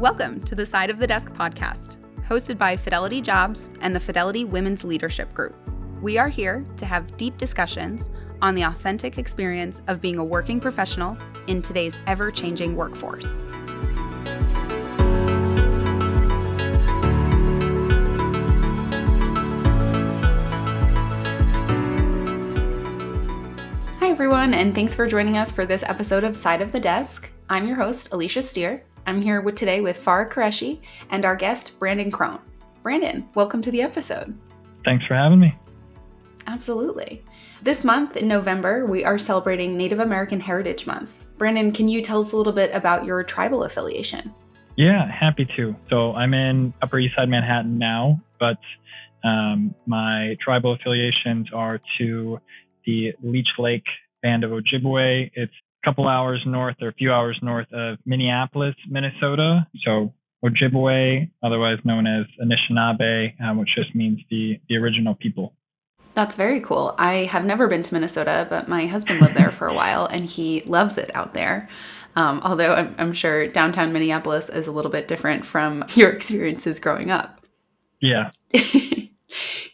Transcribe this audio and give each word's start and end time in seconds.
Welcome 0.00 0.40
to 0.46 0.54
the 0.54 0.64
Side 0.64 0.88
of 0.88 0.98
the 0.98 1.06
Desk 1.06 1.28
podcast, 1.30 1.98
hosted 2.26 2.56
by 2.56 2.74
Fidelity 2.74 3.20
Jobs 3.20 3.70
and 3.82 3.94
the 3.94 4.00
Fidelity 4.00 4.46
Women's 4.46 4.82
Leadership 4.82 5.32
Group. 5.34 5.54
We 6.00 6.16
are 6.16 6.30
here 6.30 6.64
to 6.78 6.86
have 6.86 7.18
deep 7.18 7.36
discussions 7.36 8.08
on 8.40 8.54
the 8.54 8.62
authentic 8.62 9.18
experience 9.18 9.82
of 9.88 10.00
being 10.00 10.16
a 10.16 10.24
working 10.24 10.58
professional 10.58 11.18
in 11.48 11.60
today's 11.60 11.98
ever 12.06 12.30
changing 12.30 12.76
workforce. 12.76 13.44
Everyone, 24.20 24.52
and 24.52 24.74
thanks 24.74 24.94
for 24.94 25.08
joining 25.08 25.38
us 25.38 25.50
for 25.50 25.64
this 25.64 25.82
episode 25.82 26.24
of 26.24 26.36
Side 26.36 26.60
of 26.60 26.72
the 26.72 26.78
Desk. 26.78 27.32
I'm 27.48 27.66
your 27.66 27.76
host, 27.76 28.12
Alicia 28.12 28.42
Steer. 28.42 28.84
I'm 29.06 29.22
here 29.22 29.40
with, 29.40 29.54
today 29.54 29.80
with 29.80 29.98
Farah 29.98 30.30
Qureshi 30.30 30.82
and 31.08 31.24
our 31.24 31.34
guest, 31.34 31.78
Brandon 31.78 32.10
Crone. 32.10 32.38
Brandon, 32.82 33.26
welcome 33.34 33.62
to 33.62 33.70
the 33.70 33.80
episode. 33.80 34.38
Thanks 34.84 35.06
for 35.06 35.14
having 35.14 35.40
me. 35.40 35.54
Absolutely. 36.46 37.24
This 37.62 37.82
month 37.82 38.18
in 38.18 38.28
November, 38.28 38.84
we 38.84 39.06
are 39.06 39.16
celebrating 39.16 39.74
Native 39.74 40.00
American 40.00 40.38
Heritage 40.38 40.86
Month. 40.86 41.24
Brandon, 41.38 41.72
can 41.72 41.88
you 41.88 42.02
tell 42.02 42.20
us 42.20 42.32
a 42.32 42.36
little 42.36 42.52
bit 42.52 42.70
about 42.74 43.06
your 43.06 43.24
tribal 43.24 43.64
affiliation? 43.64 44.34
Yeah, 44.76 45.10
happy 45.10 45.48
to. 45.56 45.74
So 45.88 46.12
I'm 46.12 46.34
in 46.34 46.74
Upper 46.82 46.98
East 46.98 47.16
Side 47.16 47.30
Manhattan 47.30 47.78
now, 47.78 48.20
but 48.38 48.58
um, 49.24 49.74
my 49.86 50.36
tribal 50.44 50.74
affiliations 50.74 51.48
are 51.54 51.80
to 51.96 52.38
the 52.84 53.14
Leech 53.22 53.48
Lake 53.58 53.86
Band 54.22 54.44
of 54.44 54.50
Ojibwe. 54.50 55.30
It's 55.34 55.52
a 55.52 55.86
couple 55.86 56.08
hours 56.08 56.40
north 56.46 56.76
or 56.80 56.88
a 56.88 56.92
few 56.94 57.12
hours 57.12 57.38
north 57.42 57.72
of 57.72 57.98
Minneapolis, 58.04 58.74
Minnesota. 58.88 59.66
So 59.84 60.12
Ojibwe, 60.44 61.30
otherwise 61.42 61.78
known 61.84 62.06
as 62.06 62.26
Anishinaabe, 62.42 63.40
um, 63.42 63.58
which 63.58 63.70
just 63.74 63.94
means 63.94 64.20
the, 64.30 64.60
the 64.68 64.76
original 64.76 65.14
people. 65.14 65.54
That's 66.14 66.34
very 66.34 66.60
cool. 66.60 66.94
I 66.98 67.26
have 67.26 67.44
never 67.44 67.68
been 67.68 67.82
to 67.82 67.94
Minnesota, 67.94 68.46
but 68.50 68.68
my 68.68 68.86
husband 68.86 69.20
lived 69.20 69.36
there 69.36 69.52
for 69.52 69.68
a 69.68 69.74
while 69.74 70.06
and 70.06 70.26
he 70.26 70.62
loves 70.62 70.98
it 70.98 71.10
out 71.14 71.34
there. 71.34 71.68
Um, 72.16 72.40
although 72.42 72.74
I'm, 72.74 72.94
I'm 72.98 73.12
sure 73.12 73.46
downtown 73.46 73.92
Minneapolis 73.92 74.48
is 74.48 74.66
a 74.66 74.72
little 74.72 74.90
bit 74.90 75.06
different 75.06 75.44
from 75.44 75.84
your 75.94 76.10
experiences 76.10 76.78
growing 76.78 77.10
up. 77.10 77.44
Yeah. 78.00 78.30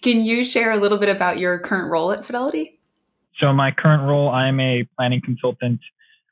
Can 0.03 0.21
you 0.21 0.45
share 0.45 0.73
a 0.73 0.77
little 0.77 0.99
bit 0.99 1.09
about 1.09 1.39
your 1.39 1.59
current 1.59 1.91
role 1.91 2.13
at 2.13 2.25
Fidelity? 2.25 2.76
So, 3.41 3.53
my 3.53 3.71
current 3.71 4.03
role, 4.03 4.31
I'm 4.31 4.59
a 4.61 4.89
planning 4.97 5.21
consultant 5.25 5.81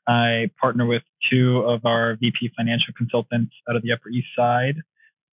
I 0.07 0.51
partner 0.59 0.85
with 0.85 1.03
two 1.31 1.59
of 1.59 1.85
our 1.85 2.15
VP 2.15 2.51
financial 2.55 2.93
consultants 2.95 3.53
out 3.69 3.75
of 3.75 3.81
the 3.81 3.91
Upper 3.91 4.09
East 4.09 4.27
Side. 4.35 4.75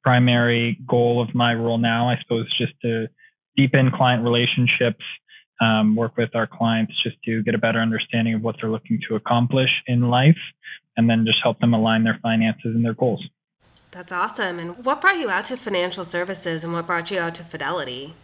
Primary 0.02 0.78
goal 0.88 1.22
of 1.22 1.34
my 1.34 1.54
role 1.54 1.78
now, 1.78 2.08
I 2.08 2.16
suppose, 2.22 2.46
just 2.58 2.72
to 2.82 3.08
deepen 3.56 3.90
client 3.90 4.24
relationships, 4.24 5.04
um, 5.60 5.94
work 5.94 6.16
with 6.16 6.34
our 6.34 6.46
clients 6.46 6.92
just 7.02 7.16
to 7.24 7.42
get 7.42 7.54
a 7.54 7.58
better 7.58 7.80
understanding 7.80 8.34
of 8.34 8.42
what 8.42 8.56
they're 8.60 8.70
looking 8.70 8.98
to 9.08 9.14
accomplish 9.14 9.70
in 9.86 10.08
life, 10.08 10.38
and 10.96 11.08
then 11.08 11.24
just 11.26 11.38
help 11.42 11.60
them 11.60 11.74
align 11.74 12.02
their 12.02 12.18
finances 12.22 12.74
and 12.74 12.84
their 12.84 12.94
goals. 12.94 13.24
That's 13.90 14.10
awesome. 14.10 14.58
And 14.58 14.84
what 14.84 15.02
brought 15.02 15.18
you 15.18 15.28
out 15.28 15.44
to 15.46 15.56
financial 15.56 16.02
services 16.02 16.64
and 16.64 16.72
what 16.72 16.86
brought 16.86 17.10
you 17.10 17.20
out 17.20 17.34
to 17.36 17.44
Fidelity? 17.44 18.14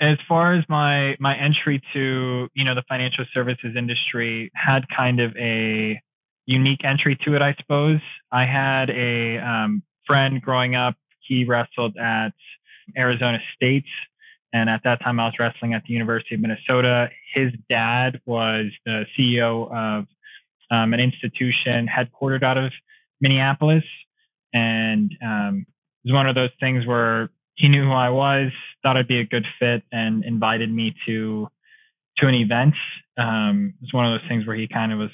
As 0.00 0.18
far 0.28 0.54
as 0.54 0.64
my 0.68 1.16
my 1.18 1.36
entry 1.36 1.80
to 1.92 2.48
you 2.54 2.64
know 2.64 2.74
the 2.74 2.84
financial 2.88 3.24
services 3.32 3.74
industry 3.76 4.50
had 4.54 4.84
kind 4.94 5.20
of 5.20 5.34
a 5.36 6.00
unique 6.46 6.84
entry 6.84 7.18
to 7.24 7.34
it 7.34 7.42
i 7.42 7.54
suppose. 7.60 8.00
I 8.30 8.44
had 8.44 8.90
a 8.90 9.38
um, 9.38 9.82
friend 10.06 10.40
growing 10.40 10.74
up. 10.74 10.94
He 11.20 11.44
wrestled 11.44 11.96
at 11.96 12.32
arizona 12.96 13.38
state 13.54 13.84
and 14.52 14.70
at 14.70 14.80
that 14.84 15.02
time 15.02 15.18
i 15.18 15.24
was 15.24 15.34
wrestling 15.40 15.74
at 15.74 15.82
the 15.86 15.92
university 15.92 16.34
of 16.34 16.40
minnesota. 16.40 17.08
His 17.34 17.52
dad 17.68 18.20
was 18.26 18.66
the 18.84 19.06
ceo 19.18 19.70
of 19.72 20.06
um, 20.70 20.92
an 20.92 21.00
institution 21.00 21.88
headquartered 21.88 22.42
out 22.42 22.58
of 22.58 22.72
minneapolis 23.20 23.84
and 24.52 25.10
um, 25.24 25.66
it 26.04 26.12
was 26.12 26.14
one 26.14 26.28
of 26.28 26.34
those 26.34 26.50
things 26.60 26.86
where 26.86 27.30
he 27.56 27.68
knew 27.68 27.84
who 27.84 27.92
I 27.92 28.10
was, 28.10 28.52
thought 28.82 28.96
I'd 28.96 29.08
be 29.08 29.20
a 29.20 29.26
good 29.26 29.46
fit, 29.58 29.82
and 29.90 30.24
invited 30.24 30.72
me 30.72 30.94
to 31.06 31.48
to 32.18 32.26
an 32.26 32.34
event. 32.34 32.74
Um, 33.18 33.74
it 33.80 33.84
was 33.84 33.92
one 33.92 34.06
of 34.06 34.20
those 34.20 34.28
things 34.28 34.46
where 34.46 34.56
he 34.56 34.68
kind 34.68 34.92
of 34.92 34.98
was 34.98 35.10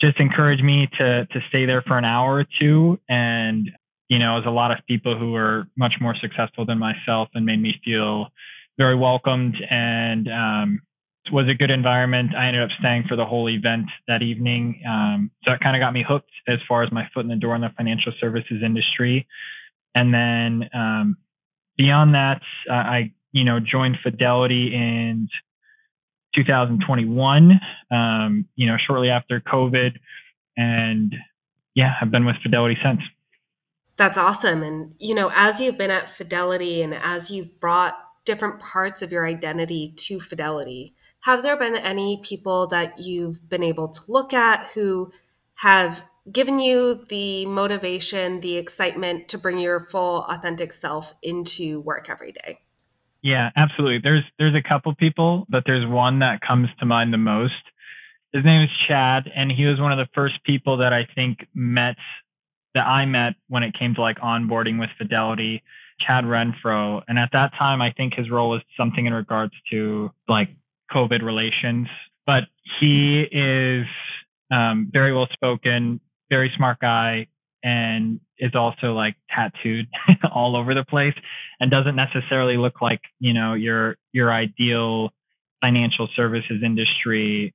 just 0.00 0.18
encouraged 0.18 0.64
me 0.64 0.88
to 0.98 1.26
to 1.26 1.40
stay 1.48 1.66
there 1.66 1.82
for 1.82 1.98
an 1.98 2.04
hour 2.04 2.36
or 2.36 2.46
two, 2.60 2.98
and 3.08 3.68
you 4.08 4.18
know, 4.18 4.34
was 4.34 4.44
a 4.46 4.50
lot 4.50 4.72
of 4.72 4.78
people 4.88 5.16
who 5.16 5.32
were 5.32 5.66
much 5.76 5.94
more 6.00 6.16
successful 6.20 6.64
than 6.64 6.78
myself, 6.78 7.28
and 7.34 7.44
made 7.44 7.60
me 7.60 7.74
feel 7.84 8.28
very 8.78 8.96
welcomed 8.96 9.56
and 9.70 10.28
um, 10.28 10.80
was 11.32 11.46
a 11.48 11.54
good 11.54 11.70
environment. 11.70 12.34
I 12.34 12.46
ended 12.46 12.62
up 12.62 12.70
staying 12.78 13.04
for 13.08 13.16
the 13.16 13.26
whole 13.26 13.48
event 13.48 13.86
that 14.08 14.22
evening, 14.22 14.82
um, 14.88 15.30
so 15.44 15.52
it 15.52 15.60
kind 15.60 15.76
of 15.76 15.80
got 15.80 15.92
me 15.92 16.04
hooked 16.06 16.30
as 16.48 16.58
far 16.68 16.82
as 16.82 16.90
my 16.92 17.08
foot 17.12 17.20
in 17.20 17.28
the 17.28 17.36
door 17.36 17.54
in 17.54 17.60
the 17.60 17.70
financial 17.76 18.12
services 18.20 18.62
industry. 18.64 19.26
And 19.94 20.14
then 20.14 20.70
um, 20.72 21.16
beyond 21.76 22.14
that, 22.14 22.42
uh, 22.68 22.74
I 22.74 23.12
you 23.32 23.44
know 23.44 23.58
joined 23.60 23.96
Fidelity 24.02 24.72
in 24.74 25.28
2021. 26.34 27.60
Um, 27.90 28.46
you 28.56 28.66
know, 28.66 28.76
shortly 28.86 29.10
after 29.10 29.40
COVID, 29.40 29.92
and 30.56 31.14
yeah, 31.74 31.94
I've 32.00 32.10
been 32.10 32.26
with 32.26 32.36
Fidelity 32.42 32.78
since. 32.82 33.00
That's 33.96 34.18
awesome. 34.18 34.62
And 34.62 34.94
you 34.98 35.14
know, 35.14 35.30
as 35.34 35.60
you've 35.60 35.78
been 35.78 35.90
at 35.90 36.08
Fidelity 36.08 36.82
and 36.82 36.94
as 36.94 37.30
you've 37.30 37.60
brought 37.60 37.96
different 38.24 38.60
parts 38.60 39.02
of 39.02 39.12
your 39.12 39.26
identity 39.26 39.92
to 39.96 40.20
Fidelity, 40.20 40.94
have 41.20 41.42
there 41.42 41.56
been 41.56 41.76
any 41.76 42.20
people 42.22 42.66
that 42.68 42.94
you've 42.98 43.48
been 43.48 43.62
able 43.62 43.88
to 43.88 44.00
look 44.08 44.32
at 44.32 44.64
who 44.74 45.12
have 45.56 46.02
given 46.32 46.58
you 46.58 47.04
the 47.08 47.46
motivation, 47.46 48.40
the 48.40 48.56
excitement 48.56 49.28
to 49.28 49.38
bring 49.38 49.58
your 49.58 49.80
full 49.80 50.24
authentic 50.24 50.72
self 50.72 51.12
into 51.22 51.80
work 51.80 52.08
every 52.08 52.32
day? 52.32 52.60
Yeah, 53.22 53.50
absolutely. 53.56 54.00
There's 54.02 54.24
there's 54.38 54.54
a 54.54 54.66
couple 54.66 54.94
people, 54.94 55.46
but 55.48 55.64
there's 55.66 55.86
one 55.86 56.20
that 56.20 56.40
comes 56.40 56.68
to 56.78 56.86
mind 56.86 57.12
the 57.12 57.18
most. 57.18 57.54
His 58.32 58.44
name 58.44 58.62
is 58.62 58.70
Chad, 58.88 59.24
and 59.34 59.50
he 59.50 59.66
was 59.66 59.80
one 59.80 59.92
of 59.92 59.98
the 59.98 60.08
first 60.14 60.42
people 60.44 60.78
that 60.78 60.92
I 60.92 61.06
think 61.14 61.46
met 61.54 61.96
that 62.74 62.86
I 62.86 63.04
met 63.04 63.34
when 63.48 63.62
it 63.62 63.74
came 63.78 63.94
to 63.96 64.00
like 64.00 64.18
onboarding 64.18 64.78
with 64.78 64.90
Fidelity. 64.96 65.62
Chad 66.06 66.24
Renfro, 66.24 67.02
and 67.08 67.18
at 67.18 67.28
that 67.32 67.52
time, 67.58 67.82
I 67.82 67.92
think 67.92 68.14
his 68.14 68.30
role 68.30 68.48
was 68.48 68.62
something 68.74 69.04
in 69.04 69.12
regards 69.12 69.52
to 69.70 70.10
like 70.28 70.48
COVID 70.90 71.22
relations. 71.22 71.88
But 72.24 72.44
he 72.80 73.26
is 73.30 73.86
um, 74.50 74.88
very 74.90 75.12
well 75.12 75.28
spoken, 75.32 76.00
very 76.30 76.52
smart 76.56 76.78
guy 76.80 77.26
and 77.62 78.20
is 78.38 78.54
also 78.54 78.94
like 78.94 79.16
tattooed 79.28 79.86
all 80.32 80.56
over 80.56 80.74
the 80.74 80.84
place 80.84 81.14
and 81.58 81.70
doesn't 81.70 81.96
necessarily 81.96 82.56
look 82.56 82.80
like 82.80 83.00
you 83.18 83.34
know 83.34 83.54
your 83.54 83.96
your 84.12 84.32
ideal 84.32 85.10
financial 85.60 86.08
services 86.16 86.62
industry 86.64 87.54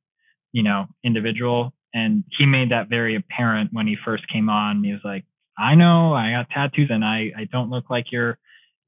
you 0.51 0.63
know 0.63 0.85
individual. 1.03 1.73
And 1.93 2.25
he 2.37 2.45
made 2.45 2.71
that 2.71 2.89
very 2.89 3.15
apparent 3.15 3.69
when 3.71 3.87
he 3.87 3.95
first 4.03 4.23
came 4.31 4.49
on. 4.49 4.83
He 4.83 4.91
was 4.91 5.01
like 5.03 5.25
i 5.57 5.73
know 5.73 6.13
i 6.13 6.31
got 6.31 6.49
tattoos 6.49 6.89
and 6.89 7.05
i 7.05 7.31
i 7.37 7.45
don't 7.49 7.69
look 7.69 7.89
like 7.89 8.11
your 8.11 8.37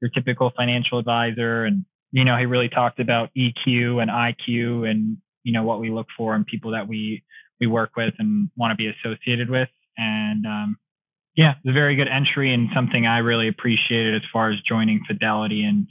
your 0.00 0.10
typical 0.10 0.52
financial 0.56 0.98
advisor. 0.98 1.64
And 1.64 1.84
you 2.12 2.24
know 2.24 2.36
he 2.36 2.46
really 2.46 2.68
talked 2.68 3.00
about 3.00 3.30
eq 3.36 3.66
and 3.66 4.10
iq 4.10 4.88
and 4.88 5.16
you 5.44 5.52
know 5.52 5.64
what 5.64 5.80
we 5.80 5.90
look 5.90 6.06
for 6.16 6.34
in 6.36 6.44
people 6.44 6.72
that 6.72 6.86
we 6.86 7.24
we 7.60 7.66
work 7.66 7.90
with 7.96 8.14
and 8.18 8.50
want 8.56 8.70
to 8.70 8.76
be 8.76 8.88
associated 8.88 9.50
with 9.50 9.68
and 9.98 10.46
um, 10.46 10.78
yeah, 11.36 11.54
it's 11.56 11.68
a 11.68 11.72
very 11.72 11.96
good 11.96 12.08
entry 12.08 12.54
and 12.54 12.68
something 12.74 13.06
I 13.06 13.18
really 13.18 13.48
appreciated 13.48 14.14
as 14.14 14.22
far 14.32 14.50
as 14.50 14.58
joining 14.66 15.02
Fidelity 15.06 15.64
and 15.64 15.86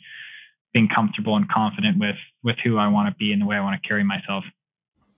being 0.74 0.90
comfortable 0.94 1.36
and 1.36 1.50
confident 1.50 2.00
with 2.00 2.18
with 2.44 2.56
who 2.64 2.78
I 2.78 2.88
want 2.88 3.10
to 3.10 3.16
be 3.18 3.32
and 3.32 3.42
the 3.42 3.46
way 3.46 3.58
I 3.58 3.62
want 3.62 3.82
to 3.82 3.88
carry 3.88 4.04
myself. 4.04 4.44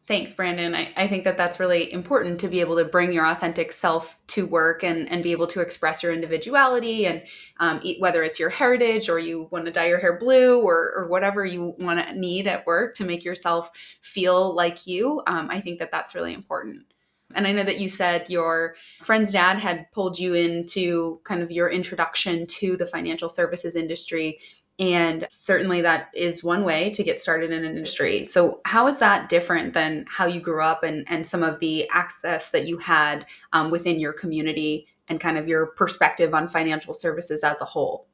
Thanks, 0.09 0.33
Brandon. 0.33 0.73
I, 0.73 0.91
I 0.97 1.07
think 1.07 1.23
that 1.25 1.37
that's 1.37 1.59
really 1.59 1.93
important 1.93 2.39
to 2.39 2.47
be 2.47 2.61
able 2.61 2.77
to 2.77 2.85
bring 2.85 3.11
your 3.11 3.27
authentic 3.27 3.71
self 3.71 4.17
to 4.29 4.47
work 4.47 4.83
and, 4.83 5.07
and 5.07 5.21
be 5.21 5.31
able 5.31 5.45
to 5.45 5.61
express 5.61 6.01
your 6.01 6.11
individuality 6.11 7.05
and 7.05 7.21
um, 7.59 7.79
whether 7.99 8.23
it's 8.23 8.39
your 8.39 8.49
heritage 8.49 9.07
or 9.07 9.19
you 9.19 9.47
want 9.51 9.65
to 9.65 9.71
dye 9.71 9.87
your 9.87 9.99
hair 9.99 10.17
blue 10.17 10.61
or, 10.61 10.93
or 10.95 11.07
whatever 11.09 11.45
you 11.45 11.75
want 11.77 12.03
to 12.03 12.15
need 12.15 12.47
at 12.47 12.65
work 12.65 12.95
to 12.95 13.03
make 13.03 13.23
yourself 13.23 13.69
feel 14.01 14.55
like 14.55 14.87
you. 14.87 15.21
Um, 15.27 15.47
I 15.51 15.61
think 15.61 15.77
that 15.77 15.91
that's 15.91 16.15
really 16.15 16.33
important. 16.33 16.88
And 17.35 17.45
I 17.45 17.51
know 17.51 17.63
that 17.63 17.79
you 17.79 17.89
said 17.89 18.29
your 18.29 18.75
friend's 19.03 19.31
dad 19.31 19.59
had 19.59 19.91
pulled 19.91 20.17
you 20.17 20.33
into 20.33 21.19
kind 21.23 21.41
of 21.41 21.51
your 21.51 21.69
introduction 21.69 22.47
to 22.47 22.75
the 22.75 22.87
financial 22.87 23.29
services 23.29 23.75
industry. 23.75 24.39
And 24.79 25.27
certainly 25.29 25.81
that 25.81 26.07
is 26.13 26.43
one 26.43 26.63
way 26.63 26.89
to 26.91 27.03
get 27.03 27.19
started 27.19 27.51
in 27.51 27.65
an 27.65 27.75
industry. 27.75 28.23
So, 28.25 28.61
how 28.65 28.87
is 28.87 28.97
that 28.99 29.27
different 29.27 29.73
than 29.73 30.05
how 30.07 30.25
you 30.25 30.39
grew 30.39 30.63
up 30.63 30.83
and, 30.83 31.05
and 31.09 31.27
some 31.27 31.43
of 31.43 31.59
the 31.59 31.87
access 31.89 32.51
that 32.51 32.65
you 32.65 32.77
had 32.77 33.25
um, 33.51 33.71
within 33.71 33.99
your 33.99 34.13
community 34.13 34.87
and 35.09 35.19
kind 35.19 35.37
of 35.37 35.49
your 35.49 35.67
perspective 35.67 36.33
on 36.33 36.47
financial 36.47 36.93
services 36.93 37.43
as 37.43 37.61
a 37.61 37.65
whole? 37.65 38.07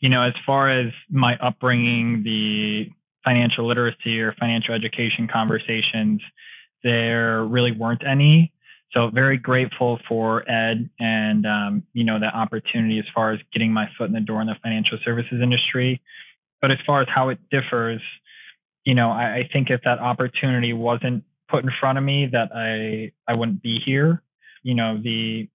You 0.00 0.08
know, 0.08 0.22
as 0.22 0.34
far 0.44 0.68
as 0.68 0.92
my 1.08 1.36
upbringing, 1.36 2.24
the 2.24 2.90
financial 3.24 3.68
literacy 3.68 4.18
or 4.18 4.34
financial 4.40 4.74
education 4.74 5.28
conversations, 5.32 6.20
there 6.82 7.44
really 7.44 7.72
weren't 7.72 8.02
any. 8.06 8.52
So 8.92 9.08
very 9.08 9.38
grateful 9.38 9.98
for 10.06 10.48
Ed 10.50 10.90
and 11.00 11.46
um, 11.46 11.82
you 11.94 12.04
know 12.04 12.20
that 12.20 12.34
opportunity 12.34 12.98
as 12.98 13.06
far 13.14 13.32
as 13.32 13.40
getting 13.52 13.72
my 13.72 13.88
foot 13.96 14.08
in 14.08 14.12
the 14.12 14.20
door 14.20 14.40
in 14.42 14.48
the 14.48 14.56
financial 14.62 14.98
services 15.04 15.40
industry. 15.42 16.02
But 16.60 16.70
as 16.70 16.78
far 16.86 17.00
as 17.00 17.08
how 17.12 17.30
it 17.30 17.38
differs, 17.50 18.02
you 18.84 18.94
know, 18.94 19.10
I, 19.10 19.36
I 19.36 19.48
think 19.52 19.70
if 19.70 19.80
that 19.84 19.98
opportunity 19.98 20.72
wasn't 20.72 21.24
put 21.48 21.64
in 21.64 21.70
front 21.80 21.98
of 21.98 22.04
me, 22.04 22.28
that 22.32 22.50
I 22.54 23.12
I 23.26 23.34
wouldn't 23.34 23.62
be 23.62 23.78
here. 23.84 24.22
You 24.62 24.74
know, 24.74 25.00
the 25.02 25.48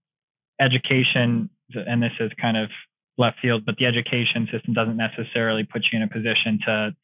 education, 0.60 1.50
and 1.74 2.02
this 2.02 2.12
is 2.20 2.32
kind 2.42 2.58
of 2.58 2.70
left 3.18 3.40
field, 3.42 3.66
but 3.66 3.76
the 3.78 3.86
education 3.86 4.48
system 4.52 4.74
doesn't 4.74 4.98
necessarily 4.98 5.64
put 5.64 5.84
you 5.92 5.98
in 5.98 6.04
a 6.04 6.08
position 6.08 6.60
to, 6.66 6.96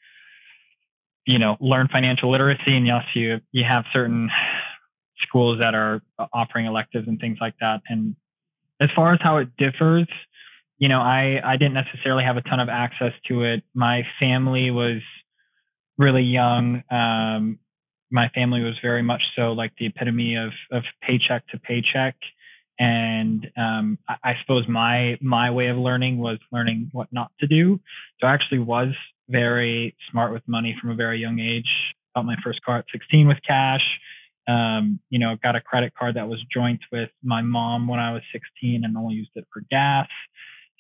you 1.26 1.40
know, 1.40 1.58
learn 1.60 1.88
financial 1.92 2.32
literacy. 2.32 2.76
And 2.76 2.86
yes, 2.86 3.04
you 3.16 3.40
you 3.52 3.64
have 3.68 3.86
certain 3.94 4.30
schools 5.22 5.60
that 5.60 5.74
are 5.76 6.02
offering 6.34 6.66
electives 6.66 7.08
and 7.08 7.20
things 7.20 7.38
like 7.40 7.56
that. 7.60 7.82
And 7.88 8.16
as 8.82 8.90
far 8.96 9.14
as 9.14 9.20
how 9.22 9.38
it 9.38 9.50
differs, 9.58 10.08
you 10.78 10.90
know, 10.90 11.00
I, 11.00 11.40
I 11.44 11.58
didn't 11.58 11.76
necessarily 11.76 12.24
have 12.24 12.38
a 12.38 12.42
ton 12.42 12.60
of 12.60 12.70
access 12.70 13.14
to 13.28 13.44
it. 13.44 13.64
My 13.74 14.04
family 14.20 14.72
was 14.72 15.02
really 15.98 16.24
young. 16.24 16.84
Um, 16.92 17.60
my 18.12 18.30
family 18.30 18.62
was 18.62 18.76
very 18.82 19.02
much 19.02 19.24
so 19.36 19.54
like 19.54 19.72
the 19.78 19.88
epitome 19.88 20.36
of, 20.36 20.52
of 20.72 20.84
paycheck 21.02 21.48
to 21.48 21.60
paycheck. 21.60 22.16
And 22.80 23.50
um, 23.56 23.98
I, 24.10 24.16
I 24.24 24.34
suppose 24.42 24.68
my 24.68 25.18
my 25.22 25.52
way 25.52 25.68
of 25.68 25.78
learning 25.78 26.18
was 26.18 26.40
learning 26.52 26.90
what 26.92 27.08
not 27.12 27.32
to 27.40 27.48
do. 27.48 27.80
So 28.20 28.28
I 28.28 28.34
actually 28.34 28.60
was 28.60 28.94
very 29.30 29.96
smart 30.12 30.34
with 30.34 30.44
money 30.48 30.76
from 30.80 30.92
a 30.92 30.96
very 30.96 31.20
young 31.20 31.40
age. 31.40 31.70
Bought 32.16 32.26
my 32.26 32.36
first 32.44 32.62
car 32.64 32.80
at 32.80 32.86
16 32.92 33.28
with 33.28 33.38
cash 33.48 33.82
um, 34.48 35.00
you 35.10 35.20
know, 35.20 35.36
got 35.42 35.56
a 35.56 35.62
credit 35.62 35.94
card 35.98 36.16
that 36.16 36.28
was 36.28 36.44
joint 36.54 36.82
with 36.92 37.10
my 37.24 37.42
mom 37.42 37.88
when 37.88 38.00
I 38.00 38.12
was 38.14 38.22
16 38.34 38.84
and 38.84 38.98
only 38.98 39.16
used 39.16 39.32
it 39.36 39.46
for 39.54 39.62
gas. 39.72 40.08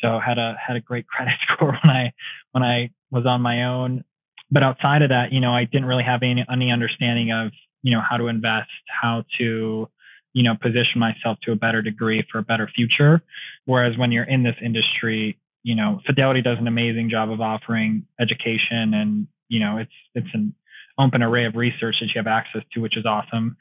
So 0.01 0.19
had 0.19 0.37
a 0.37 0.55
had 0.65 0.75
a 0.75 0.81
great 0.81 1.07
credit 1.13 1.35
score 1.43 1.77
when 1.83 1.95
I 1.95 2.13
when 2.51 2.63
I 2.63 2.89
was 3.11 3.25
on 3.25 3.41
my 3.41 3.65
own. 3.65 4.03
But 4.51 4.63
outside 4.63 5.01
of 5.01 5.09
that, 5.09 5.31
you 5.31 5.39
know, 5.39 5.53
I 5.53 5.65
didn't 5.65 5.85
really 5.85 6.03
have 6.03 6.21
any 6.23 6.45
any 6.51 6.71
understanding 6.71 7.31
of 7.31 7.51
you 7.81 7.95
know 7.95 8.01
how 8.07 8.17
to 8.17 8.27
invest, 8.27 8.69
how 8.87 9.23
to 9.37 9.87
you 10.33 10.43
know 10.43 10.55
position 10.61 10.99
myself 10.99 11.37
to 11.43 11.51
a 11.53 11.55
better 11.55 11.81
degree 11.81 12.25
for 12.31 12.39
a 12.39 12.43
better 12.43 12.69
future. 12.75 13.21
Whereas 13.65 13.97
when 13.97 14.11
you're 14.11 14.25
in 14.25 14.43
this 14.43 14.55
industry, 14.61 15.37
you 15.63 15.75
know, 15.75 16.01
Fidelity 16.05 16.41
does 16.41 16.57
an 16.59 16.67
amazing 16.67 17.09
job 17.09 17.31
of 17.31 17.41
offering 17.41 18.05
education 18.19 18.93
and 18.93 19.27
you 19.47 19.59
know 19.59 19.77
it's 19.77 19.91
it's 20.13 20.27
an 20.33 20.53
open 20.99 21.23
array 21.23 21.45
of 21.45 21.55
research 21.55 21.95
that 22.01 22.07
you 22.07 22.17
have 22.17 22.27
access 22.27 22.61
to, 22.73 22.79
which 22.79 22.97
is 22.97 23.05
awesome. 23.05 23.57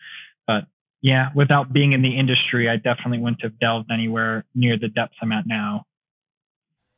But 0.47 0.65
yeah, 1.01 1.29
without 1.35 1.73
being 1.73 1.93
in 1.93 2.03
the 2.03 2.19
industry, 2.19 2.69
I 2.69 2.77
definitely 2.77 3.19
wouldn't 3.19 3.43
have 3.43 3.59
delved 3.59 3.91
anywhere 3.93 4.45
near 4.55 4.79
the 4.79 4.89
depths 4.89 5.17
I'm 5.23 5.33
at 5.33 5.47
now. 5.47 5.87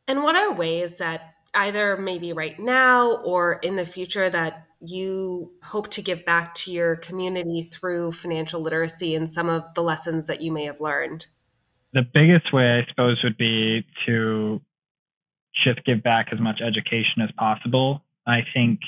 And 0.08 0.22
what 0.22 0.34
are 0.34 0.52
ways 0.52 0.98
that 0.98 1.34
either 1.54 1.96
maybe 1.96 2.32
right 2.32 2.58
now 2.58 3.12
or 3.24 3.54
in 3.62 3.76
the 3.76 3.86
future 3.86 4.28
that 4.28 4.66
you 4.80 5.52
hope 5.62 5.88
to 5.88 6.02
give 6.02 6.24
back 6.24 6.54
to 6.54 6.72
your 6.72 6.96
community 6.96 7.62
through 7.62 8.12
financial 8.12 8.60
literacy 8.60 9.14
and 9.14 9.30
some 9.30 9.48
of 9.48 9.72
the 9.74 9.82
lessons 9.82 10.26
that 10.26 10.40
you 10.40 10.52
may 10.52 10.64
have 10.64 10.80
learned? 10.80 11.26
The 11.92 12.02
biggest 12.02 12.52
way, 12.52 12.82
I 12.82 12.90
suppose, 12.90 13.20
would 13.22 13.38
be 13.38 13.86
to 14.06 14.60
just 15.62 15.84
give 15.84 16.02
back 16.02 16.28
as 16.32 16.40
much 16.40 16.60
education 16.60 17.22
as 17.22 17.30
possible. 17.36 18.02
I 18.26 18.40
think 18.52 18.80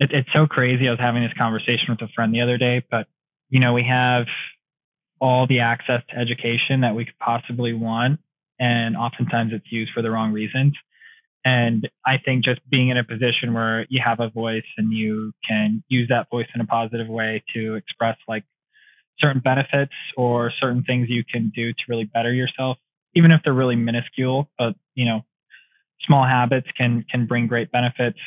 it, 0.00 0.10
it's 0.12 0.28
so 0.32 0.46
crazy. 0.46 0.88
I 0.88 0.90
was 0.90 1.00
having 1.00 1.22
this 1.22 1.32
conversation 1.36 1.86
with 1.88 2.02
a 2.02 2.08
friend 2.14 2.34
the 2.34 2.40
other 2.40 2.58
day, 2.58 2.84
but 2.90 3.06
you 3.50 3.60
know, 3.60 3.72
we 3.72 3.84
have 3.84 4.26
all 5.20 5.46
the 5.46 5.60
access 5.60 6.02
to 6.10 6.16
education 6.16 6.82
that 6.82 6.94
we 6.94 7.04
could 7.04 7.18
possibly 7.18 7.72
want, 7.72 8.20
and 8.58 8.96
oftentimes 8.96 9.52
it's 9.52 9.70
used 9.70 9.92
for 9.92 10.02
the 10.02 10.10
wrong 10.10 10.32
reasons. 10.32 10.74
And 11.44 11.88
I 12.04 12.18
think 12.22 12.44
just 12.44 12.60
being 12.68 12.88
in 12.88 12.98
a 12.98 13.04
position 13.04 13.54
where 13.54 13.86
you 13.88 14.02
have 14.04 14.20
a 14.20 14.28
voice 14.28 14.66
and 14.76 14.92
you 14.92 15.32
can 15.48 15.82
use 15.88 16.08
that 16.08 16.28
voice 16.30 16.48
in 16.54 16.60
a 16.60 16.66
positive 16.66 17.08
way 17.08 17.42
to 17.54 17.74
express 17.76 18.16
like 18.26 18.44
certain 19.18 19.40
benefits 19.40 19.92
or 20.16 20.52
certain 20.60 20.82
things 20.84 21.08
you 21.08 21.24
can 21.24 21.50
do 21.54 21.72
to 21.72 21.78
really 21.88 22.04
better 22.04 22.32
yourself, 22.32 22.76
even 23.14 23.30
if 23.30 23.40
they're 23.44 23.54
really 23.54 23.76
minuscule, 23.76 24.50
but 24.58 24.74
you 24.94 25.04
know, 25.04 25.24
small 26.06 26.26
habits 26.26 26.68
can 26.76 27.04
can 27.10 27.26
bring 27.26 27.46
great 27.46 27.70
benefits 27.72 28.18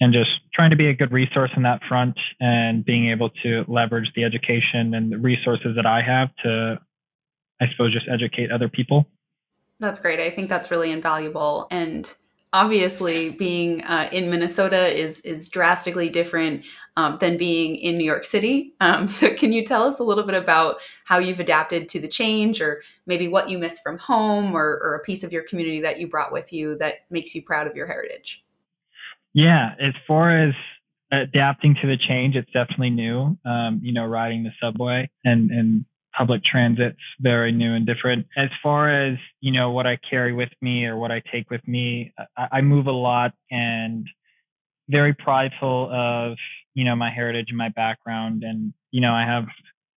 and 0.00 0.12
just 0.12 0.30
trying 0.54 0.70
to 0.70 0.76
be 0.76 0.88
a 0.88 0.94
good 0.94 1.12
resource 1.12 1.50
in 1.56 1.62
that 1.62 1.80
front 1.88 2.18
and 2.40 2.84
being 2.84 3.10
able 3.10 3.30
to 3.42 3.64
leverage 3.66 4.10
the 4.14 4.24
education 4.24 4.94
and 4.94 5.10
the 5.10 5.18
resources 5.18 5.74
that 5.76 5.86
I 5.86 6.02
have 6.02 6.28
to, 6.44 6.78
I 7.60 7.64
suppose, 7.70 7.94
just 7.94 8.06
educate 8.12 8.50
other 8.50 8.68
people. 8.68 9.06
That's 9.80 9.98
great. 9.98 10.20
I 10.20 10.30
think 10.30 10.48
that's 10.48 10.70
really 10.70 10.90
invaluable. 10.90 11.66
And 11.70 12.14
obviously, 12.56 13.28
being 13.28 13.84
uh, 13.84 14.08
in 14.10 14.30
Minnesota 14.30 14.88
is 14.88 15.20
is 15.20 15.48
drastically 15.48 16.08
different 16.08 16.64
um, 16.96 17.18
than 17.20 17.36
being 17.36 17.76
in 17.76 17.98
New 17.98 18.04
York 18.04 18.24
City. 18.24 18.74
Um, 18.80 19.08
so, 19.18 19.34
can 19.34 19.52
you 19.52 19.64
tell 19.64 19.82
us 19.82 19.98
a 19.98 20.04
little 20.04 20.24
bit 20.24 20.34
about 20.34 20.76
how 21.04 21.18
you've 21.18 21.40
adapted 21.40 21.88
to 21.90 22.00
the 22.00 22.08
change, 22.08 22.60
or 22.60 22.82
maybe 23.06 23.28
what 23.28 23.50
you 23.50 23.58
miss 23.58 23.78
from 23.80 23.98
home, 23.98 24.56
or, 24.56 24.80
or 24.82 24.94
a 24.94 25.04
piece 25.04 25.22
of 25.22 25.32
your 25.32 25.42
community 25.42 25.80
that 25.82 26.00
you 26.00 26.08
brought 26.08 26.32
with 26.32 26.52
you 26.52 26.76
that 26.78 27.04
makes 27.10 27.34
you 27.34 27.42
proud 27.42 27.66
of 27.66 27.76
your 27.76 27.86
heritage? 27.86 28.42
Yeah, 29.34 29.74
as 29.78 29.92
far 30.08 30.48
as 30.48 30.54
adapting 31.12 31.76
to 31.82 31.86
the 31.86 31.98
change, 32.08 32.36
it's 32.36 32.50
definitely 32.52 32.90
new. 32.90 33.36
Um, 33.44 33.80
you 33.82 33.92
know, 33.92 34.06
riding 34.06 34.44
the 34.44 34.52
subway 34.60 35.10
and 35.24 35.50
and 35.50 35.84
public 36.16 36.42
transit's 36.44 36.96
very 37.20 37.52
new 37.52 37.74
and 37.74 37.86
different. 37.86 38.26
As 38.36 38.48
far 38.62 38.90
as 38.90 39.18
you 39.40 39.52
know, 39.52 39.70
what 39.70 39.86
I 39.86 39.98
carry 40.08 40.32
with 40.32 40.50
me 40.60 40.86
or 40.86 40.96
what 40.96 41.10
I 41.10 41.22
take 41.32 41.50
with 41.50 41.66
me, 41.66 42.12
I, 42.36 42.48
I 42.52 42.60
move 42.60 42.86
a 42.86 42.92
lot 42.92 43.32
and 43.50 44.06
very 44.88 45.14
prideful 45.14 45.90
of 45.92 46.36
you 46.74 46.84
know 46.84 46.96
my 46.96 47.10
heritage 47.10 47.46
and 47.48 47.58
my 47.58 47.70
background, 47.70 48.42
and 48.44 48.72
you 48.90 49.00
know 49.00 49.12
I 49.12 49.24
have 49.24 49.44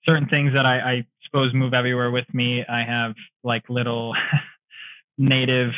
certain 0.05 0.27
things 0.27 0.53
that 0.53 0.65
I, 0.65 0.79
I 0.79 1.07
suppose 1.25 1.53
move 1.53 1.73
everywhere 1.73 2.11
with 2.11 2.31
me. 2.33 2.63
I 2.67 2.83
have 2.83 3.13
like 3.43 3.63
little 3.69 4.13
native 5.17 5.71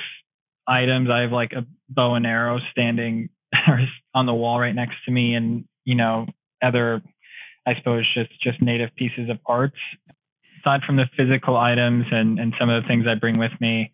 items. 0.67 1.10
I 1.10 1.21
have 1.21 1.31
like 1.31 1.53
a 1.53 1.65
bow 1.89 2.15
and 2.15 2.25
arrow 2.25 2.60
standing 2.71 3.29
on 4.13 4.25
the 4.25 4.33
wall 4.33 4.60
right 4.60 4.75
next 4.75 4.95
to 5.05 5.12
me 5.12 5.36
and 5.36 5.65
you 5.86 5.95
know 5.95 6.25
other 6.63 7.01
i 7.67 7.75
suppose 7.75 8.05
just 8.13 8.29
just 8.41 8.62
native 8.62 8.89
pieces 8.95 9.29
of 9.29 9.41
parts 9.43 9.77
aside 10.62 10.82
from 10.86 10.96
the 10.96 11.06
physical 11.18 11.58
items 11.58 12.06
and 12.12 12.39
and 12.39 12.53
some 12.60 12.70
of 12.70 12.82
the 12.82 12.88
things 12.88 13.06
i 13.08 13.15
bring 13.15 13.38
with 13.38 13.51
me 13.60 13.91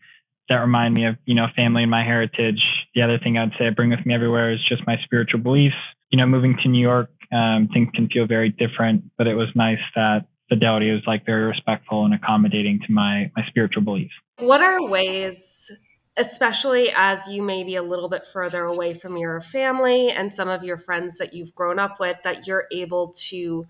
that 0.49 0.55
remind 0.55 0.93
me 0.93 1.05
of 1.05 1.15
you 1.25 1.35
know 1.35 1.47
family 1.55 1.83
and 1.83 1.91
my 1.91 2.03
heritage 2.03 2.61
the 2.95 3.01
other 3.01 3.17
thing 3.17 3.37
i'd 3.37 3.51
say 3.57 3.67
i 3.67 3.69
bring 3.69 3.89
with 3.89 4.05
me 4.05 4.13
everywhere 4.13 4.51
is 4.51 4.59
just 4.67 4.85
my 4.85 4.97
spiritual 5.03 5.39
beliefs. 5.39 5.75
You 6.11 6.17
know 6.17 6.25
moving 6.25 6.55
to 6.63 6.69
new 6.69 6.81
york 6.81 7.09
um, 7.33 7.67
things 7.73 7.89
can 7.93 8.07
feel 8.09 8.25
very 8.25 8.49
different 8.49 9.03
but 9.17 9.27
it 9.27 9.35
was 9.35 9.49
nice 9.55 9.79
that 9.95 10.25
fidelity 10.49 10.91
was 10.91 11.01
like 11.05 11.25
very 11.25 11.45
respectful 11.45 12.05
and 12.05 12.13
accommodating 12.13 12.79
to 12.85 12.91
my 12.91 13.31
my 13.35 13.43
spiritual 13.47 13.83
beliefs. 13.83 14.13
What 14.39 14.61
are 14.61 14.81
ways 14.87 15.71
especially 16.19 16.91
as 16.95 17.31
you 17.31 17.43
may 17.43 17.63
be 17.63 17.75
a 17.75 17.81
little 17.81 18.09
bit 18.09 18.23
further 18.33 18.63
away 18.63 18.91
from 18.91 19.17
your 19.17 19.39
family 19.39 20.09
and 20.09 20.33
some 20.33 20.49
of 20.49 20.63
your 20.63 20.77
friends 20.77 21.19
that 21.19 21.31
you've 21.31 21.53
grown 21.53 21.77
up 21.77 21.99
with, 21.99 22.17
that 22.23 22.47
you're 22.47 22.65
able 22.71 23.11
to 23.15 23.63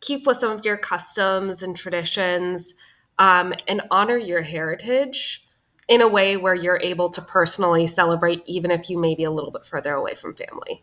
keep 0.00 0.26
with 0.26 0.36
some 0.36 0.50
of 0.50 0.64
your 0.64 0.76
customs 0.76 1.62
and 1.62 1.76
traditions 1.76 2.74
um, 3.18 3.54
and 3.66 3.82
honor 3.90 4.16
your 4.16 4.42
heritage 4.42 5.42
in 5.88 6.00
a 6.00 6.08
way 6.08 6.36
where 6.36 6.54
you're 6.54 6.80
able 6.82 7.08
to 7.10 7.22
personally 7.22 7.86
celebrate, 7.86 8.42
even 8.46 8.70
if 8.70 8.90
you 8.90 8.98
may 8.98 9.14
be 9.14 9.24
a 9.24 9.30
little 9.30 9.50
bit 9.50 9.64
further 9.64 9.94
away 9.94 10.14
from 10.14 10.34
family? 10.34 10.82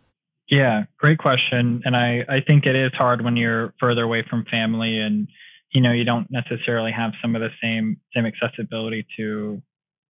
Yeah, 0.49 0.83
great 0.97 1.17
question. 1.17 1.81
And 1.85 1.95
I, 1.95 2.21
I 2.29 2.41
think 2.45 2.65
it 2.65 2.75
is 2.75 2.91
hard 2.93 3.23
when 3.23 3.35
you're 3.35 3.73
further 3.79 4.03
away 4.03 4.25
from 4.29 4.45
family 4.49 4.99
and 4.99 5.27
you 5.71 5.81
know 5.81 5.91
you 5.91 6.03
don't 6.03 6.27
necessarily 6.29 6.91
have 6.91 7.13
some 7.21 7.35
of 7.35 7.41
the 7.41 7.49
same 7.61 7.97
same 8.15 8.25
accessibility 8.25 9.07
to 9.17 9.61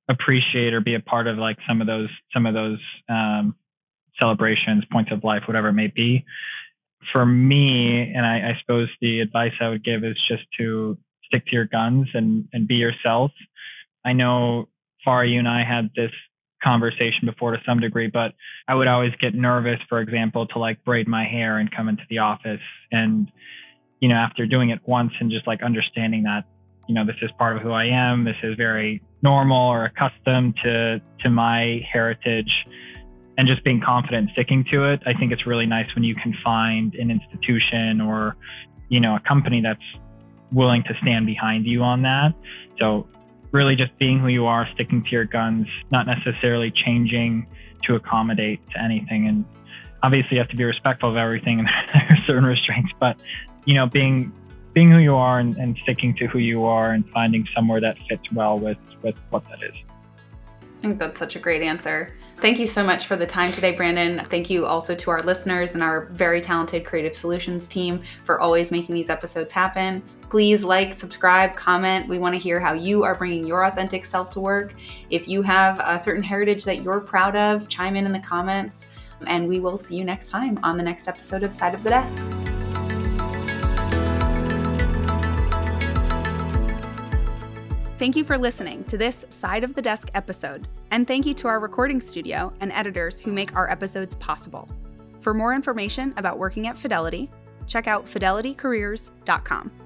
appreciate 0.09 0.73
or 0.73 0.81
be 0.81 0.95
a 0.95 0.99
part 0.99 1.27
of 1.27 1.37
like 1.37 1.57
some 1.67 1.79
of 1.79 1.87
those 1.87 2.09
some 2.33 2.45
of 2.45 2.53
those 2.53 2.79
um, 3.07 3.55
celebrations, 4.19 4.83
points 4.91 5.11
of 5.11 5.23
life, 5.23 5.43
whatever 5.47 5.69
it 5.69 5.73
may 5.73 5.87
be. 5.87 6.25
For 7.11 7.25
me, 7.25 8.11
and 8.15 8.25
I, 8.25 8.51
I 8.51 8.57
suppose 8.61 8.89
the 9.01 9.19
advice 9.19 9.53
I 9.59 9.69
would 9.69 9.83
give 9.83 10.03
is 10.03 10.17
just 10.27 10.43
to 10.57 10.97
stick 11.25 11.45
to 11.47 11.51
your 11.51 11.65
guns 11.65 12.07
and 12.13 12.47
and 12.53 12.67
be 12.67 12.75
yourself. 12.75 13.31
I 14.05 14.13
know 14.13 14.69
Farah, 15.05 15.31
you 15.31 15.39
and 15.39 15.47
I 15.47 15.63
had 15.63 15.89
this 15.95 16.11
conversation 16.63 17.25
before 17.25 17.51
to 17.51 17.61
some 17.65 17.79
degree, 17.79 18.07
but 18.07 18.33
I 18.67 18.75
would 18.75 18.87
always 18.87 19.11
get 19.19 19.35
nervous, 19.35 19.79
for 19.89 19.99
example, 19.99 20.47
to 20.47 20.59
like 20.59 20.83
braid 20.85 21.07
my 21.07 21.25
hair 21.25 21.57
and 21.57 21.69
come 21.69 21.89
into 21.89 22.03
the 22.09 22.19
office. 22.19 22.61
And, 22.91 23.29
you 23.99 24.07
know, 24.07 24.15
after 24.15 24.45
doing 24.45 24.69
it 24.69 24.79
once 24.85 25.11
and 25.19 25.29
just 25.29 25.45
like 25.45 25.61
understanding 25.61 26.23
that, 26.23 26.45
you 26.87 26.95
know, 26.95 27.05
this 27.05 27.15
is 27.21 27.29
part 27.37 27.57
of 27.57 27.63
who 27.63 27.71
I 27.71 27.85
am, 27.85 28.23
this 28.23 28.35
is 28.43 28.55
very 28.55 29.01
normal 29.21 29.57
or 29.57 29.85
accustomed 29.85 30.55
to 30.63 31.01
to 31.21 31.29
my 31.29 31.79
heritage 31.91 32.51
and 33.37 33.47
just 33.47 33.63
being 33.63 33.81
confident 33.81 34.29
sticking 34.33 34.63
to 34.71 34.91
it. 34.91 35.01
I 35.05 35.13
think 35.13 35.31
it's 35.31 35.47
really 35.47 35.65
nice 35.65 35.87
when 35.95 36.03
you 36.03 36.15
can 36.15 36.35
find 36.43 36.93
an 36.95 37.09
institution 37.09 38.01
or, 38.01 38.35
you 38.89 38.99
know, 38.99 39.15
a 39.15 39.19
company 39.19 39.61
that's 39.61 39.81
willing 40.51 40.83
to 40.83 40.93
stand 41.01 41.25
behind 41.25 41.65
you 41.65 41.81
on 41.81 42.03
that. 42.03 42.33
So 42.79 43.07
really 43.51 43.75
just 43.75 43.97
being 43.97 44.19
who 44.19 44.27
you 44.27 44.45
are, 44.45 44.67
sticking 44.73 45.03
to 45.03 45.09
your 45.09 45.25
guns, 45.25 45.67
not 45.91 46.05
necessarily 46.05 46.71
changing 46.71 47.47
to 47.85 47.95
accommodate 47.95 48.59
to 48.71 48.81
anything. 48.81 49.27
And 49.27 49.45
obviously 50.03 50.35
you 50.35 50.39
have 50.39 50.49
to 50.49 50.55
be 50.55 50.63
respectful 50.63 51.09
of 51.09 51.17
everything 51.17 51.59
and 51.59 51.67
there 51.93 52.07
are 52.09 52.23
certain 52.25 52.45
restraints, 52.45 52.91
but 52.99 53.19
you 53.65 53.73
know, 53.73 53.87
being 53.87 54.31
being 54.73 54.91
who 54.91 54.97
you 54.97 55.15
are 55.15 55.39
and, 55.39 55.55
and 55.57 55.77
sticking 55.83 56.15
to 56.15 56.25
who 56.27 56.39
you 56.39 56.65
are 56.65 56.91
and 56.91 57.07
finding 57.11 57.47
somewhere 57.55 57.79
that 57.79 57.95
fits 58.09 58.23
well 58.33 58.57
with, 58.57 58.77
with 59.03 59.15
what 59.29 59.43
that 59.49 59.61
is. 59.61 59.73
I 60.79 60.81
think 60.81 60.99
that's 60.99 61.19
such 61.19 61.35
a 61.35 61.39
great 61.39 61.61
answer. 61.61 62.17
Thank 62.43 62.59
you 62.59 62.67
so 62.67 62.83
much 62.83 63.07
for 63.07 63.15
the 63.15 63.25
time 63.25 63.53
today, 63.53 63.71
Brandon. 63.71 64.27
Thank 64.29 64.49
you 64.49 64.65
also 64.65 64.93
to 64.95 65.11
our 65.11 65.21
listeners 65.21 65.75
and 65.75 65.81
our 65.81 66.07
very 66.07 66.41
talented 66.41 66.83
creative 66.83 67.15
solutions 67.15 67.69
team 67.69 68.01
for 68.25 68.41
always 68.41 68.69
making 68.69 68.93
these 68.93 69.09
episodes 69.09 69.53
happen. 69.53 70.03
Please 70.29 70.65
like, 70.65 70.93
subscribe, 70.93 71.55
comment. 71.55 72.09
We 72.09 72.19
want 72.19 72.35
to 72.35 72.37
hear 72.37 72.59
how 72.59 72.73
you 72.73 73.05
are 73.05 73.15
bringing 73.15 73.47
your 73.47 73.63
authentic 73.63 74.03
self 74.03 74.29
to 74.31 74.41
work. 74.41 74.75
If 75.09 75.25
you 75.25 75.41
have 75.41 75.79
a 75.85 75.97
certain 75.97 76.21
heritage 76.21 76.65
that 76.65 76.83
you're 76.83 76.99
proud 76.99 77.37
of, 77.37 77.69
chime 77.69 77.95
in 77.95 78.05
in 78.05 78.11
the 78.11 78.19
comments. 78.19 78.87
And 79.25 79.47
we 79.47 79.61
will 79.61 79.77
see 79.77 79.95
you 79.95 80.03
next 80.03 80.29
time 80.29 80.59
on 80.63 80.75
the 80.75 80.83
next 80.83 81.07
episode 81.07 81.43
of 81.43 81.55
Side 81.55 81.73
of 81.73 81.81
the 81.81 81.91
Desk. 81.91 82.25
Thank 88.03 88.17
you 88.17 88.25
for 88.25 88.37
listening 88.37 88.83
to 88.83 88.97
this 88.97 89.23
Side 89.29 89.63
of 89.63 89.75
the 89.75 89.81
Desk 89.81 90.09
episode, 90.13 90.67
and 90.91 91.07
thank 91.07 91.25
you 91.25 91.33
to 91.35 91.47
our 91.47 91.61
recording 91.61 92.01
studio 92.01 92.51
and 92.59 92.69
editors 92.73 93.17
who 93.17 93.31
make 93.31 93.55
our 93.55 93.71
episodes 93.71 94.15
possible. 94.15 94.67
For 95.21 95.33
more 95.33 95.53
information 95.53 96.13
about 96.17 96.37
working 96.37 96.67
at 96.67 96.77
Fidelity, 96.77 97.29
check 97.65 97.87
out 97.87 98.05
fidelitycareers.com. 98.05 99.82